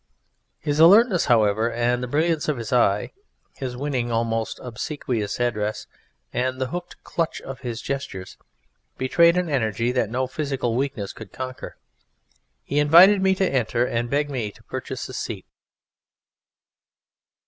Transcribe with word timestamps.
His 0.57 0.79
alertness, 0.79 1.25
however, 1.25 1.71
and 1.71 2.01
the 2.01 2.07
brilliance 2.07 2.47
of 2.47 2.57
his 2.57 2.73
eye; 2.73 3.11
his 3.53 3.77
winning, 3.77 4.11
almost 4.11 4.59
obsequious 4.63 5.39
address, 5.39 5.85
and 6.33 6.59
the 6.59 6.69
hooked 6.69 6.95
clutch 7.03 7.39
of 7.41 7.59
his 7.59 7.83
gestures 7.83 8.35
betrayed 8.97 9.37
an 9.37 9.47
energy 9.47 9.91
that 9.91 10.09
no 10.09 10.25
physical 10.25 10.75
weakness 10.75 11.13
could 11.13 11.31
conquer. 11.31 11.77
He 12.63 12.79
invited 12.79 13.21
me 13.21 13.35
to 13.35 13.47
enter, 13.47 13.85
and 13.85 14.09
begged 14.09 14.31
me 14.31 14.49
to 14.53 14.63
purchase 14.63 15.07
a 15.07 15.13
seat. 15.13 15.45